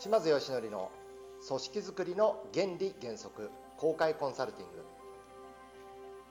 [0.00, 0.92] 島津義則の
[1.48, 4.84] 組織づくりの原理原則公開コンサルティング。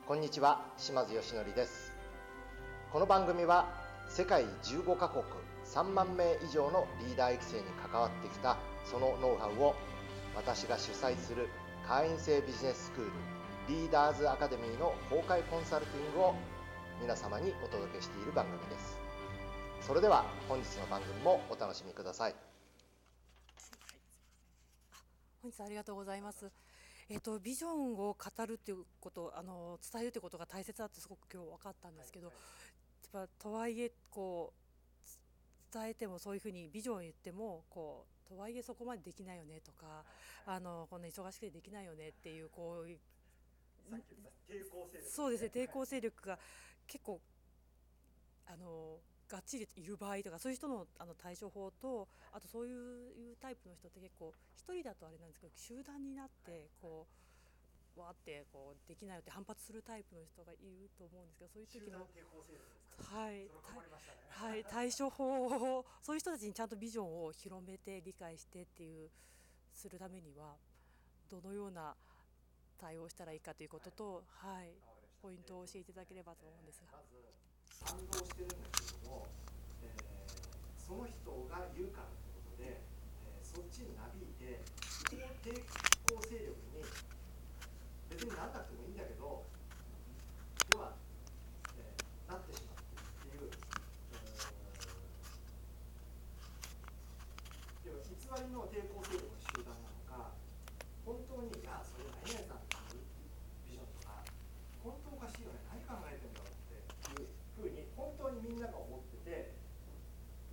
[0.06, 1.92] こんにちは島津義則です。
[2.94, 3.68] この番組は
[4.08, 5.26] 世界15カ国
[5.66, 9.76] 3万名以上のリーダー育成に関わってきたそのノウハウを
[10.34, 11.50] 私が主催する
[11.86, 13.12] 会員制ビジネススクール
[13.68, 16.36] リーダーズアカデミーの公開コンサルティングを
[17.02, 18.98] 皆様にお届けしている番組です。
[19.82, 22.47] それでは本日の番組もお楽しみください。
[25.42, 26.52] 本日ありがとうございます。
[27.10, 40.04] えっ、とビジョンを語るっていうことあの伝えるってことが大切だってすごく今日分かったんですけど、やっぱとはいえこう伝えてもそういうふうにビジョンを言ってもこうとはいえそこまでできないよねとか、
[40.46, 42.90] あのこんな忙しくてできないよねっていうこう
[45.10, 46.38] そうですね抵抗勢力が
[46.88, 47.22] 結構
[48.48, 48.98] あの
[49.30, 57.08] がっちりいる場合とかそういう人のあの対処法とあとそういうタイプの人って結構一人だとあれなんですけど集団になってこ
[57.98, 62.08] うわーってこうできないよって反発するタイプの人がいると思うんですけどそういう時の
[62.98, 63.50] はい、
[64.30, 69.10] はい、対処法を そういう人たちにちゃんとビジョンを広めて理解してっていう
[69.74, 70.56] するためには
[71.30, 71.96] どのような
[72.78, 74.74] 対応したらいいかということと、はい、
[75.22, 77.02] ポイントを教えていただければと思うんですが。
[77.86, 79.28] 賛同してるんだけれども、
[79.84, 81.20] えー、その人
[81.52, 84.64] が言うからということで、えー、そっちになびいて
[85.12, 85.52] 抵
[86.08, 86.80] 抗勢力に
[88.08, 89.44] 別になんなくてもいいんだけど
[90.72, 90.96] では、
[91.76, 93.52] えー、なってしまうっていう、
[97.84, 100.32] では偽りの抵抗勢力の集団なのか
[101.04, 102.96] 本当にいやそれ何々さんの
[103.68, 104.24] ビジョンとか
[104.88, 106.64] 本当おかしいよね何考えてんだろうっ
[107.12, 109.68] ていうふうに本当にみんなが思ってて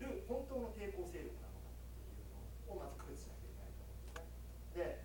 [0.05, 4.29] る本当の抵抗勢力なのかっていうのをまず区別しなきゃいけないと思うんですね。
[4.77, 5.01] で、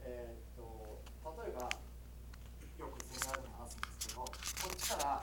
[0.00, 0.64] えー、っと
[1.44, 1.68] 例えば
[2.80, 5.20] よくセミナーでも話すんですけどこっちから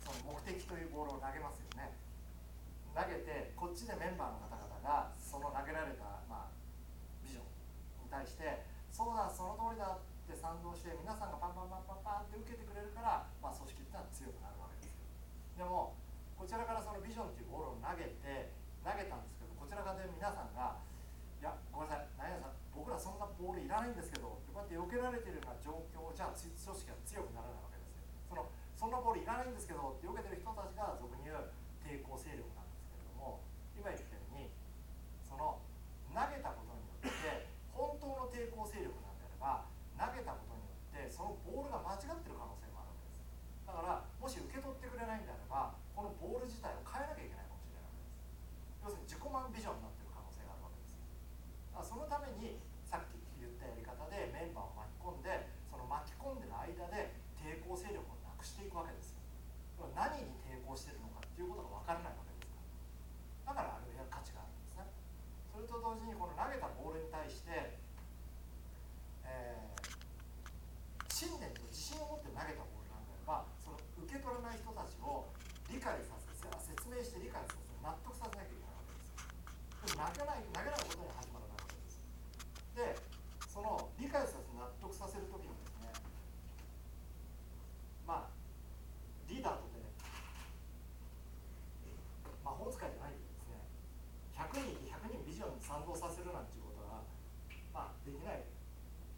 [0.00, 1.92] その目的というボールを投げますよね。
[2.94, 6.54] 投げてこっちでメンバーの方々がその投げられた、まあ、
[7.26, 8.62] ビジョンに対して
[8.94, 14.94] そうだその通りだって賛同して皆さんがパンパンパンパンパンって受けてくれるから、まあ、組織ってのは強くなるわけです。
[15.58, 15.98] でも
[16.38, 18.54] こちらからそのビジョンっていうボールを投げて
[18.86, 20.78] 投げたんですけどこちら側で皆さんが
[21.42, 28.46] 「いやごめんなさい何やさん僕らそんなボールいらないんですけど」こうやって避けられてるような状況じゃあ組織が強くならないわけですよその
[28.78, 31.50] そんなボールいらないんですけどって避けてる人たちが俗に言う
[31.82, 33.42] 抵抗勢力なんですけれども
[33.74, 34.50] 今言ったように
[35.26, 35.58] その
[36.14, 39.66] 投げたことによって本当の抵抗勢力なんであれば
[39.98, 42.94] 投げたことによってそのボールが間違ってる可能性もある
[43.66, 48.22] だからもし受け取ってくれないんであればこのボール自体を変えなきゃいけないかもしれないわけです
[48.86, 59.20] 要するに自己満ビジョンになってる可能性があるわけですだからそのためにさっき言ったやり方でメンバーを巻き込んでその巻き込んでる間で抵抗勢力をなくしていくわけですよ
[59.92, 64.86] 何に抵抗してるのかっていうことが分からないわけですからだからあれをやる価値があるんですね
[65.50, 67.74] それと同時にこの投げたボールに対して、
[69.26, 72.84] えー、信念と自信を持って投げたボール
[73.26, 75.24] はその受け取らない人たちを
[75.72, 78.84] 理解させ説明して理解させ納得させなきゃいけないわ
[79.80, 82.04] けですでも投げない投げないことに始まらないわけです
[82.76, 82.96] で
[83.48, 85.92] その理解させ納得させる時にですね。
[88.04, 88.34] まあ
[89.30, 89.80] リーダーとで
[92.44, 93.62] 魔法使いじゃないんですね
[94.34, 97.06] 100人100人ビジョンに賛同させるなんていうことは
[97.72, 98.44] まあできない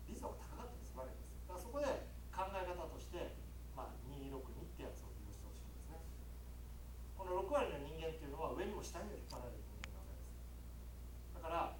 [0.07, 1.35] リスクが高かったりするわけです。
[1.49, 1.89] だからそこで
[2.31, 3.35] 考え方として
[3.77, 6.01] まあ、262ってやつを利用してほしいんですね。
[7.13, 10.33] この6割の人間っていうのは上にも下にも引っ張られる人間なわけです
[11.37, 11.77] だから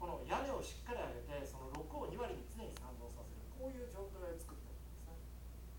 [0.00, 5.16] この屋根をしっかり上げてその6を2割に常に賛同させるこういう状態を作ってるんですね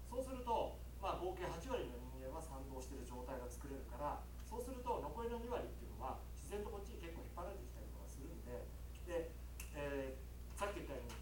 [0.09, 8.65] そうすると、まあ、合計8割の人間は賛同している状態が作れるからそうすると残りの2割っていうのは自然とこっちに結構引っ張られてきたりとかするんで
[9.05, 9.29] で、
[9.77, 11.13] えー、さっき言ったように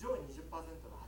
[0.00, 0.56] 上位20%が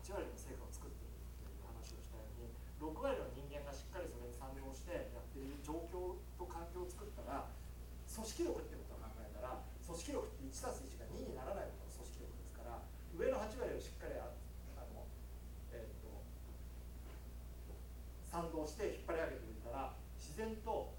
[0.05, 1.17] 8割の成果を作っている
[1.65, 7.49] 話をしたように6割の人間がしっかりそれに賛同してやっている状況と環境を作ったら
[8.19, 12.83] 組織力ってことを考えたら組織力って1たす1が2にならないことが組織力ですから
[13.15, 14.27] 上の8割をしっかりあ
[14.91, 15.07] の、
[15.71, 16.19] えー、と
[18.27, 20.99] 賛同して引っ張り上げていったら自然と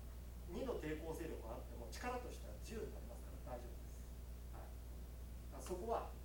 [0.56, 6.16] 2の抵抗勢力があっても力としては10になりますから大丈夫です、はい、そこは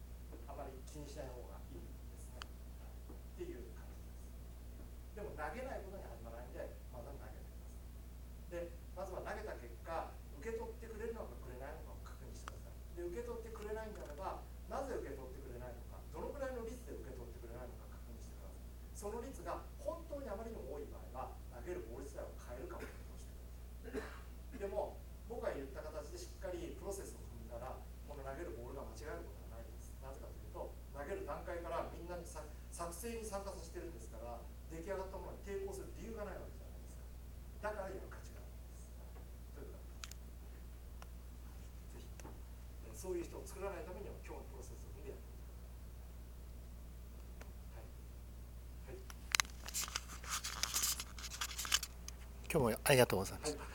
[0.46, 10.14] あまり気にしない方がいいですね、っていう感じでも投げないことに始まらないんでまずは投げてくださいでまずは投げた結果
[10.44, 14.04] 受け取ってくれるのかくれないのかを確認してくださいで受け取ってくれないんだ
[33.04, 34.40] 粋に参加させてるんですから
[34.72, 37.04] 出来上がったものに抵抗する理由がないわけじゃないですか
[37.68, 38.88] だからやる価値があるんです
[39.52, 39.92] ということ
[41.92, 42.08] ぜひ
[42.88, 45.52] えーそういう人を作らないためには今日のプロセスを踏んでやってみてく
[47.52, 47.84] ださ
[48.88, 49.04] いはい、はい。
[52.50, 53.56] 今日もありがとうございます。
[53.58, 53.66] はい。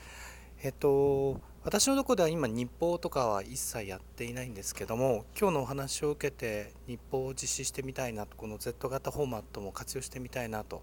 [0.64, 10.82] えっと私のところでは今日報とかは一切やっていないんですけども今日のお話を受けて日報を実施してみたいなとこの Z 型フォーマットも活用してみたいなと。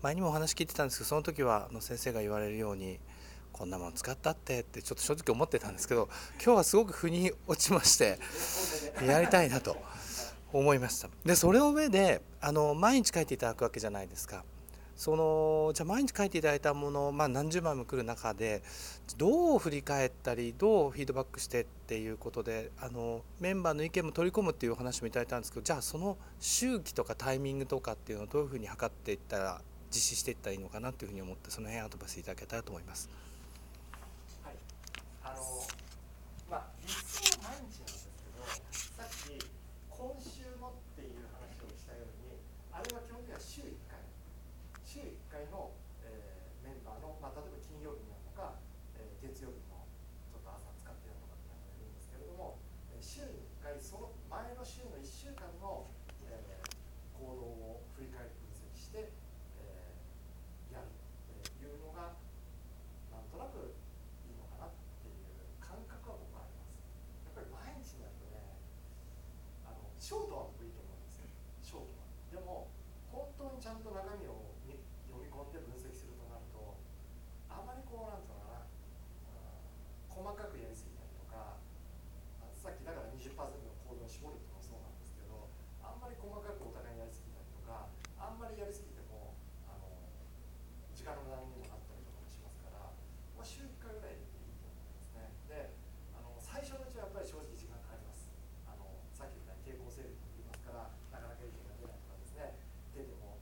[0.00, 2.98] 前にもお話聞いてたんですけどその時はあの先生が言われるように
[3.52, 6.08] こんなもの使ったってってちょっと正直思ってたんですけど
[6.42, 8.18] 今日はすごく腑に落ちまして
[9.06, 9.76] やりたいなと
[10.52, 11.08] 思いました。
[11.24, 14.44] でそれを上であの毎日書いていただくわけじゃないですか。
[14.94, 18.62] そのじゃあ毎日書いていただいたもの、まあ、何十枚も来る中で
[19.16, 29.60] どう振り返ったりどうフィードバックしてっていうことであのメンバーの意見も取り込むっていうお話もいただいたんですけどじゃあその周期とかタイミングとかっていうのをどういうふうに測っていったら
[29.90, 33.08] 実施していったらいいのかなっていうふうに思ってその辺アドバイスいただけたらと思います。
[35.42, 35.66] の
[36.48, 38.46] まあ理想は毎日なんですけど
[38.94, 39.36] さっき
[39.90, 42.38] 今週もっていう話をしたように
[42.70, 43.98] あれは基本的には週1回。
[44.86, 45.72] 週1回の、
[46.04, 48.54] えーメンバーの、まあ、例えば金曜日なのか、
[48.94, 49.82] えー月曜日の
[50.30, 52.58] ちょっと朝使ってやるのかっていうのがいるんですけれども、
[53.02, 55.90] 週に1回その前の週の1週間の、
[56.30, 56.70] えー
[57.22, 57.46] 行動
[57.78, 59.10] を振り返り分析して、
[59.58, 62.14] えーやるっていうのが
[63.10, 63.74] なんとなく
[64.26, 65.22] いいのかなっていう
[65.62, 66.78] 感覚は僕はあります。
[67.26, 68.58] やっぱり毎日になるとね、
[69.66, 71.30] あのショートは僕いいと思うんですよ。
[71.62, 72.06] ショートは。
[72.30, 72.70] でも
[73.10, 74.74] 本当にちゃんと中身をみ
[75.12, 76.74] 読み込んで分析するとなると、
[77.52, 78.72] あまりこうなんつうのかな、うん
[80.10, 81.60] 細かくやりすぎたりとか、
[82.42, 83.46] あさっきだから20%の
[83.86, 85.48] 行動に絞るっていうのもそうなんですけど、
[85.84, 89.36] あんまり細かくお互いにやりすぎたりとか、あんまりやりすぎても
[89.68, 89.88] あの
[90.96, 92.80] 時間の無駄にもなったりとかもしますから、
[93.36, 95.28] まあ、週1回ぐらいでいいと思いますね。
[95.52, 95.76] で、
[96.16, 98.32] あの最初のうちはやっぱり正直時間かかります。
[98.64, 102.56] あのさっきみたいに抵抗勢力もいりますから、なかなか意見が出ないとかですね、
[102.94, 103.40] 出ても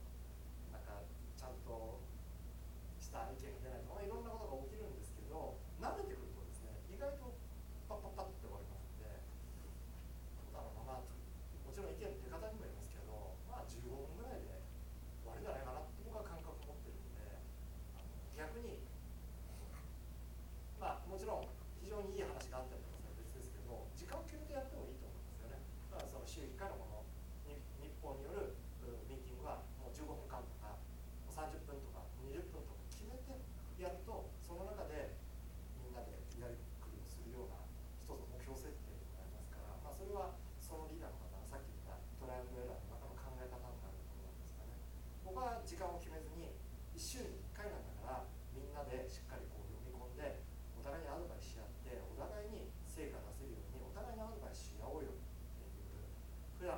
[0.71, 1.03] なんか
[1.37, 1.99] ちゃんと
[2.97, 7.33] した意見が出ないとか、まあ、いろんなことが起きるんですけど、慣れてくるとですね、意外と
[7.89, 9.21] パッパッパッって終わりますので、
[10.39, 14.61] どうだろうな、まあ、もちろん意見の出方にもよりますけど、まあ15分ぐらいで
[15.25, 17.41] 終わりじゃないかなって僕は感覚持ってるんで、
[17.97, 18.79] あの逆に、
[20.79, 21.49] まあもちろん
[21.81, 25.57] 非常にいい話があったりとかそれは別ですけど、時間を決めてやってもいいと思うんですよね。
[25.89, 27.03] だからその週1回のこの
[27.43, 28.55] 日本による
[29.03, 30.79] ミーティングはもう15分間とか、
[31.27, 33.35] 30分とか20分とか決めて
[33.75, 35.19] やると、その中で
[35.75, 37.59] みんなでやりくりをするような
[37.99, 40.31] 一つの目標設定になりますから、まあ、それは
[40.63, 44.79] そのリーダーの方がさっき言ったトライアンドエラーの中の考え方になると思うんですかね。
[45.27, 46.55] 僕は時間を決めずに
[46.95, 50.39] 1週に1回なんだからみんなでしっかりこう読み込んで
[50.79, 55.19] お互いにアドバイスし合ってお互いに成果出せるようにお互いにアドバイスし合おうよっ
[55.59, 56.07] ていう
[56.61, 56.77] 普段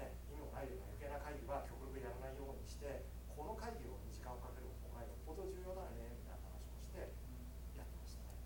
[0.00, 7.12] ね意味もないような余計な会議は極力やらないようにしてこの会議をに時間をかける方がよっぽど重要だねみたいな話をして
[7.76, 8.40] やってましたね。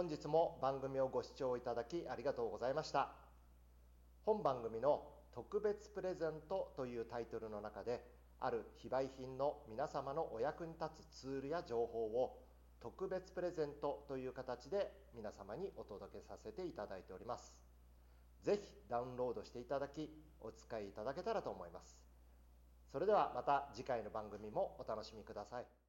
[0.00, 3.10] 本日も番組をご視聴いただきありがとうございました。
[4.24, 8.02] 本番組の特別プレゼントというタイトルの中で
[8.40, 12.42] ある非売品の皆様のお役に立つツールや情報を
[12.80, 17.60] 特別プレゼントという形で皆様にお届けさせていただいております。
[18.42, 20.08] ぜひダウンロードしていただき
[20.40, 22.00] お使いいただけたらと思います。
[22.90, 25.79] それではまた次回の番組もお楽しみください。